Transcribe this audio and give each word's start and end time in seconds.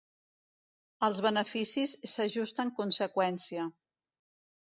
Els 1.07 1.19
beneficis 1.25 1.93
s'ajusten 2.13 2.73
conseqüència. 2.79 3.67